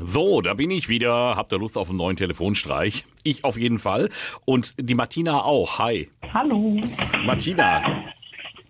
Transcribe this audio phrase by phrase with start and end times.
[0.00, 1.36] So, da bin ich wieder.
[1.36, 3.04] Habt ihr Lust auf einen neuen Telefonstreich?
[3.24, 4.08] Ich auf jeden Fall.
[4.46, 5.78] Und die Martina auch.
[5.78, 6.08] Hi.
[6.32, 6.76] Hallo.
[7.24, 8.04] Martina,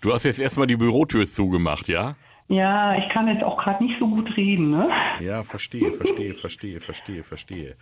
[0.00, 2.16] du hast jetzt erstmal die Bürotür zugemacht, ja?
[2.48, 4.88] Ja, ich kann jetzt auch gerade nicht so gut reden, ne?
[5.20, 7.76] Ja, verstehe, verstehe, verstehe, verstehe, verstehe.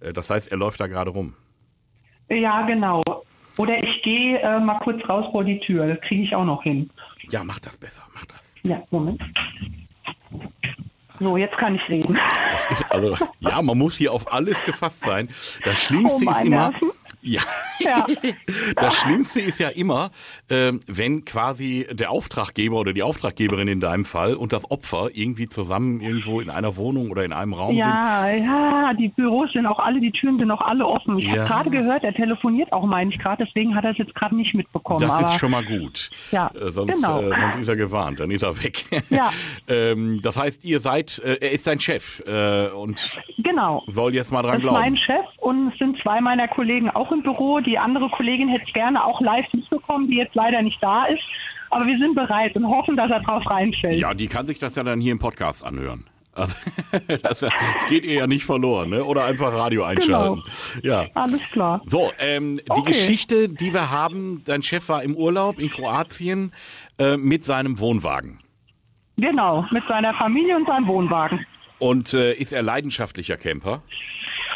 [0.00, 1.34] Äh, Das heißt, er läuft da gerade rum.
[2.28, 3.02] Ja, genau.
[3.56, 5.86] Oder ich gehe äh, mal kurz raus vor die Tür.
[5.88, 6.90] Das kriege ich auch noch hin.
[7.30, 8.54] Ja, mach das besser, mach das.
[8.62, 9.22] Ja, Moment.
[11.20, 12.18] So, jetzt kann ich reden.
[12.70, 15.28] Ist also, ja, man muss hier auf alles gefasst sein.
[15.64, 16.70] Das Schlimmste Oh, ist immer.
[16.70, 16.89] Nerven.
[17.22, 17.40] Ja.
[17.80, 18.06] Ja.
[18.76, 20.10] Das Schlimmste ist ja immer,
[20.50, 25.48] ähm, wenn quasi der Auftraggeber oder die Auftraggeberin in deinem Fall und das Opfer irgendwie
[25.48, 27.78] zusammen irgendwo in einer Wohnung oder in einem Raum sind.
[27.78, 31.18] Ja, ja, die Büros sind auch alle, die Türen sind auch alle offen.
[31.18, 31.48] Ich Ja.
[31.48, 34.34] habe gerade gehört, er telefoniert auch, meine ich gerade, deswegen hat er es jetzt gerade
[34.36, 35.00] nicht mitbekommen.
[35.00, 36.10] Das ist schon mal gut.
[36.32, 37.20] Ja, Äh, sonst, genau.
[37.20, 38.84] äh, sonst ist er gewarnt, dann ist er weg.
[39.10, 39.30] Ja.
[39.68, 43.82] ähm, das heißt, ihr seid, äh, er ist dein Chef äh, und Genau.
[43.86, 44.96] soll jetzt mal Das dran ist mein glauben.
[44.98, 47.60] Chef und es sind zwei meiner Kollegen auch im Büro.
[47.60, 51.22] Die andere Kollegin hätte es gerne auch live mitbekommen, die jetzt leider nicht da ist.
[51.70, 53.98] Aber wir sind bereit und hoffen, dass er drauf reinfällt.
[53.98, 56.08] Ja, die kann sich das ja dann hier im Podcast anhören.
[56.32, 56.56] Also,
[57.22, 57.44] das,
[57.88, 59.04] geht ihr ja nicht verloren, ne?
[59.04, 60.42] Oder einfach Radio einschalten.
[60.82, 61.06] Ja.
[61.14, 61.82] Alles klar.
[61.86, 62.82] So, ähm, die Okay.
[62.92, 66.52] Geschichte, die wir haben, dein Chef war im Urlaub in Kroatien
[66.98, 68.40] äh, mit seinem Wohnwagen.
[69.16, 71.44] Genau, mit seiner Familie und seinem Wohnwagen.
[71.78, 73.82] Und äh, ist er leidenschaftlicher Camper?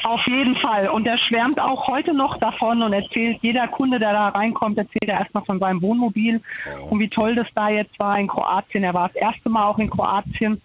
[0.04, 0.88] Auf jeden Fall.
[0.88, 5.08] Und er schwärmt auch heute noch davon und erzählt, jeder Kunde, der da reinkommt, erzählt
[5.08, 6.42] er erstmal von seinem Wohnmobil
[6.90, 8.84] und wie toll das da jetzt war in Kroatien.
[8.84, 10.60] Er war das erste Mal auch in Kroatien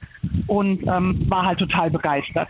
[0.47, 2.49] und ähm, war halt total begeistert.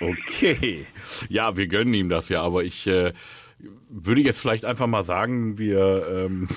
[0.00, 0.86] Okay.
[1.28, 3.12] Ja, wir gönnen ihm das ja, aber ich äh,
[3.90, 6.48] würde jetzt vielleicht einfach mal sagen, wir ähm,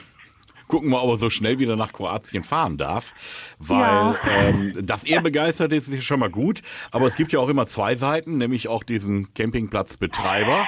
[0.73, 3.13] gucken mal, ob er so schnell wieder nach Kroatien fahren darf.
[3.59, 4.17] Weil Ja.
[4.31, 6.61] ähm, dass er begeistert ist, ist schon mal gut.
[6.89, 10.65] Aber es gibt ja auch immer zwei Seiten, nämlich auch diesen Campingplatzbetreiber.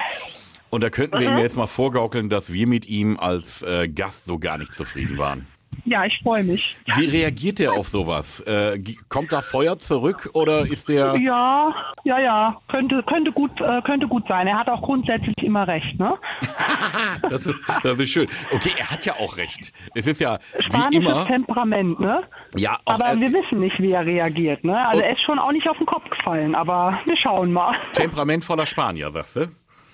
[0.70, 4.26] Und da könnten wir ihm jetzt mal vorgaukeln, dass wir mit ihm als äh, Gast
[4.26, 5.46] so gar nicht zufrieden waren.
[5.84, 6.76] Ja, ich freue mich.
[6.96, 8.40] Wie reagiert er auf sowas?
[8.40, 11.16] Äh, kommt da Feuer zurück oder ist der...
[11.16, 14.46] Ja, ja, ja, könnte, könnte, gut, äh, könnte gut sein.
[14.46, 16.14] Er hat auch grundsätzlich immer recht, ne?
[17.30, 18.26] Das ist, das ist schön.
[18.52, 19.72] Okay, er hat ja auch recht.
[19.94, 21.26] Es ist ja wie Spanisches immer.
[21.26, 22.22] Temperament, ne?
[22.56, 24.76] Ja, auch, Aber wir wissen nicht, wie er reagiert, ne?
[24.88, 27.74] Also Und- er ist schon auch nicht auf den Kopf gefallen, aber wir schauen mal.
[27.92, 29.46] temperamentvoller Spanier, sagst du?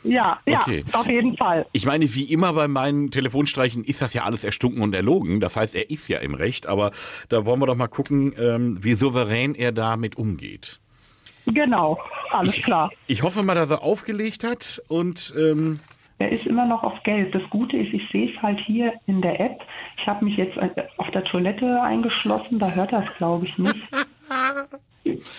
[0.04, 0.84] Ja, ja, Okay.
[0.92, 1.66] auf jeden Fall.
[1.72, 5.40] Ich meine, wie immer bei meinen Telefonstreichen ist das ja alles erstunken und erlogen.
[5.40, 6.90] Das heißt, er ist ja im Recht, aber
[7.28, 10.80] da wollen wir doch mal gucken, ähm, wie souverän er damit umgeht.
[11.46, 11.98] Genau,
[12.30, 12.90] alles klar.
[13.06, 15.80] Ich hoffe mal, dass er aufgelegt hat und ähm,
[16.18, 17.32] Er ist immer noch auf Gelb.
[17.32, 19.60] Das Gute ist, ich sehe es halt hier in der App.
[19.98, 23.58] Ich habe mich jetzt äh, auf der Toilette eingeschlossen, da hört er es, glaube ich,
[23.58, 23.76] nicht.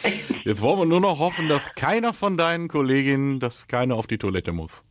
[0.44, 4.18] jetzt wollen wir nur noch hoffen, dass keiner von deinen Kolleginnen, dass keiner auf die
[4.18, 4.84] Toilette muss.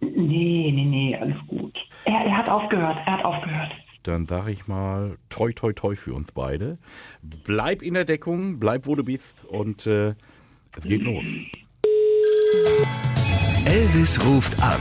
[0.00, 1.78] Nee, nee, nee, alles gut.
[2.04, 3.72] Er, er hat aufgehört, er hat aufgehört.
[4.02, 6.78] Dann sage ich mal, toi, toi, toi für uns beide.
[7.44, 10.14] Bleib in der Deckung, bleib wo du bist und äh,
[10.76, 11.24] es geht los.
[13.64, 14.80] Elvis ruft an.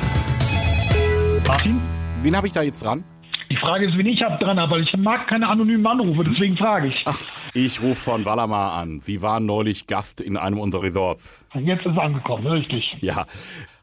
[1.47, 1.79] Martin?
[2.23, 3.03] Wen habe ich da jetzt dran?
[3.51, 6.55] Die Frage ist, wen ich hab dran habe, weil ich mag keine anonymen Anrufe, deswegen
[6.55, 6.95] frage ich.
[7.05, 7.19] Ach,
[7.53, 9.01] ich rufe von Walamar an.
[9.01, 11.45] Sie waren neulich Gast in einem unserer Resorts.
[11.55, 12.93] Jetzt ist es angekommen, richtig.
[13.01, 13.25] Ja.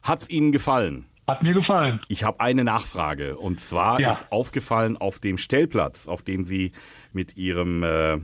[0.01, 1.05] Hat's Ihnen gefallen?
[1.27, 1.99] Hat mir gefallen.
[2.07, 3.37] Ich habe eine Nachfrage.
[3.37, 4.09] Und zwar Ja.
[4.09, 6.71] ist aufgefallen auf dem Stellplatz, auf dem Sie
[7.13, 8.17] mit Ihrem äh,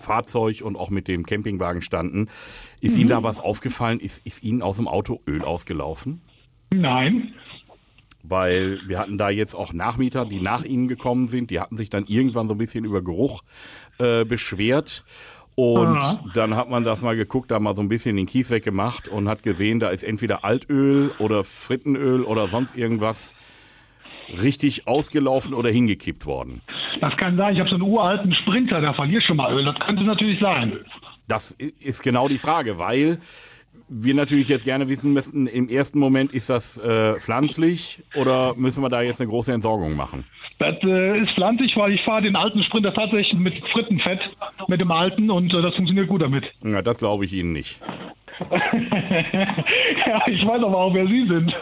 [0.00, 2.28] Fahrzeug und auch mit dem Campingwagen standen.
[2.80, 3.98] Ist Ihnen da was aufgefallen?
[3.98, 6.20] Ist, ist Ihnen aus dem Auto Öl ausgelaufen?
[6.72, 7.34] Nein.
[8.22, 11.50] Weil wir hatten da jetzt auch Nachmieter, die nach Ihnen gekommen sind.
[11.50, 13.42] Die hatten sich dann irgendwann so ein bisschen über Geruch
[13.98, 15.04] äh, beschwert.
[15.54, 16.24] Und Aha.
[16.34, 19.28] dann hat man das mal geguckt, da mal so ein bisschen den Kies weggemacht und
[19.28, 23.34] hat gesehen, da ist entweder Altöl oder Frittenöl oder sonst irgendwas
[24.40, 26.60] richtig ausgelaufen oder hingekippt worden.
[27.00, 29.64] Das kann sein, ich habe so einen uralten Sprinter, da verliert schon mal Öl.
[29.64, 30.78] Das könnte natürlich sein.
[31.26, 33.18] Das ist genau die Frage, weil
[33.88, 38.82] wir natürlich jetzt gerne wissen müssten, im ersten Moment ist das äh, pflanzlich oder müssen
[38.82, 40.24] wir da jetzt eine große Entsorgung machen?
[40.58, 44.20] Das äh, ist pflanzlich, weil ich fahre den alten Sprinter tatsächlich mit Frittenfett,
[44.66, 46.44] mit dem alten und äh, das funktioniert gut damit.
[46.62, 47.80] Ja, das glaube ich Ihnen nicht.
[48.50, 51.54] ja, ich weiß aber auch, wer Sie sind.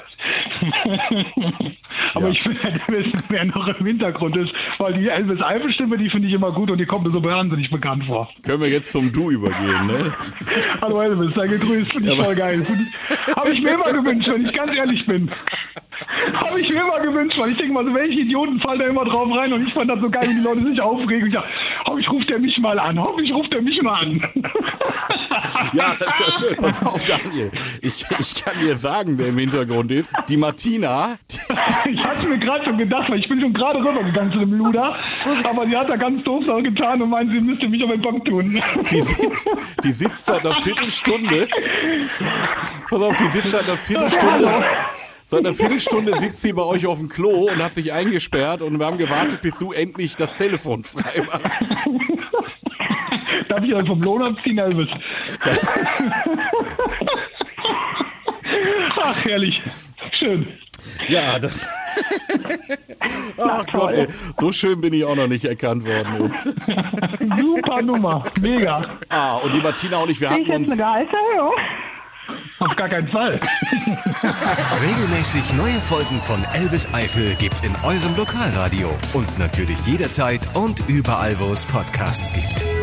[2.15, 2.33] aber Ja.
[2.33, 6.29] ich will halt wissen, wer noch im Hintergrund ist, weil die Elvis Eifel-Stimme, die finde
[6.29, 8.29] ich immer gut und die kommt mir so wahnsinnig bekannt vor.
[8.43, 10.15] Können wir jetzt zum Du übergehen, ne?
[10.81, 12.67] Hallo Elvis, sei gegrüßt, finde ich Ja, voll geil.
[13.37, 15.31] Habe ich mir immer gewünscht, wenn ich ganz ehrlich bin.
[16.35, 19.05] Habe ich mir immer gewünscht, weil ich denke mal, so welche Idioten fallen da immer
[19.05, 21.27] drauf rein und ich fand das so geil, wie die Leute sich aufregen.
[21.29, 21.49] Ich dachte,
[21.87, 22.99] Hoffentlich ruft er mich mal an.
[22.99, 24.21] Hoffentlich ruft er mich mal an.
[25.73, 26.57] Ja, das ist ja schön.
[26.57, 27.51] Pass auf, Daniel.
[27.81, 30.09] Ich, ich kann dir sagen, wer im Hintergrund ist.
[30.29, 31.17] Die Martina.
[31.31, 31.37] Die,
[31.91, 34.97] Ich hatte mir gerade schon gedacht, weil ich bin schon gerade rübergegangen zu dem Luder.
[35.45, 38.25] Aber die hat da ganz doof getan und meint, sie müsste mich auf den Bank
[38.25, 38.61] tun.
[38.91, 39.47] die, sitzt,
[39.85, 41.49] die sitzt seit einer Viertelstunde.
[42.91, 44.65] Pass auf, die sitzt seit einer Viertelstunde.
[45.29, 48.79] Seit einer Viertelstunde sitzt sie bei euch auf dem Klo und hat sich eingesperrt und
[48.79, 51.65] wir haben gewartet, bis du endlich das Telefon frei machst.
[53.49, 54.89] Darf ich dann vom Lohn abziehen, Elvis?
[59.03, 59.61] Ach, herrlich.
[60.19, 60.47] Schön.
[61.09, 61.67] Ja, das.
[63.39, 64.07] Ach Gott, ey.
[64.39, 66.33] so schön bin ich auch noch nicht erkannt worden.
[67.37, 68.25] Super Nummer.
[68.41, 68.99] Mega.
[69.09, 70.71] Ah, und die Martina und ich, wir hatten uns.
[70.71, 71.55] eine Gehaltserhöhung?
[72.59, 73.37] Auf gar keinen Fall.
[74.81, 81.39] Regelmäßig neue Folgen von Elvis Eifel gibt's in eurem Lokalradio und natürlich jederzeit und überall,
[81.39, 82.76] wo es Podcasts gibt.